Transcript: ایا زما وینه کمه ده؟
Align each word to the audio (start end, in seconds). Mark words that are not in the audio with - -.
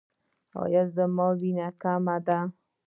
ایا 0.61 0.83
زما 0.95 1.27
وینه 1.39 1.67
کمه 1.81 2.15
ده؟ 2.25 2.37